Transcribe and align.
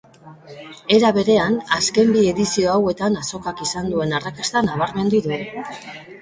Era 0.95 1.11
berean, 1.17 1.57
azken 1.75 2.09
bi 2.15 2.23
edizio 2.29 2.71
hauetan 2.77 3.19
azokak 3.21 3.63
izan 3.67 3.93
duen 3.93 4.17
arrakasta 4.21 4.65
nabarmendu 4.71 5.23
du. 5.29 5.41